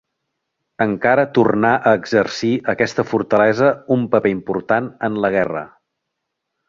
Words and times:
Encara 0.85 1.25
tornà 1.35 1.73
a 1.91 1.93
exercir 1.99 2.49
aquesta 2.73 3.05
fortalesa 3.11 3.69
un 3.97 4.09
paper 4.15 4.33
important 4.39 4.89
en 5.11 5.21
la 5.27 5.33
guerra. 5.37 5.63